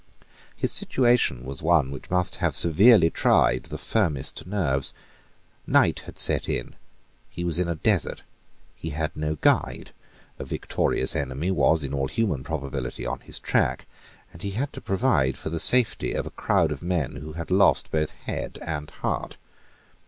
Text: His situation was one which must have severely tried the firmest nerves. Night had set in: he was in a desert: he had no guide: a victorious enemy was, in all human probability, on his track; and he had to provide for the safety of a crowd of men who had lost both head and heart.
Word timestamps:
His 0.55 0.71
situation 0.71 1.45
was 1.45 1.61
one 1.61 1.91
which 1.91 2.09
must 2.09 2.37
have 2.37 2.55
severely 2.55 3.11
tried 3.11 3.65
the 3.65 3.77
firmest 3.77 4.47
nerves. 4.47 4.93
Night 5.67 5.99
had 6.07 6.17
set 6.17 6.49
in: 6.49 6.75
he 7.29 7.43
was 7.43 7.59
in 7.59 7.67
a 7.67 7.75
desert: 7.75 8.23
he 8.75 8.89
had 8.89 9.15
no 9.15 9.35
guide: 9.35 9.91
a 10.39 10.43
victorious 10.43 11.15
enemy 11.15 11.51
was, 11.51 11.83
in 11.83 11.93
all 11.93 12.07
human 12.07 12.43
probability, 12.43 13.05
on 13.05 13.19
his 13.19 13.37
track; 13.37 13.85
and 14.33 14.41
he 14.41 14.49
had 14.57 14.73
to 14.73 14.81
provide 14.81 15.37
for 15.37 15.51
the 15.51 15.59
safety 15.59 16.13
of 16.13 16.25
a 16.25 16.31
crowd 16.31 16.71
of 16.71 16.81
men 16.81 17.17
who 17.17 17.33
had 17.33 17.51
lost 17.51 17.91
both 17.91 18.13
head 18.25 18.57
and 18.63 18.89
heart. 19.05 19.37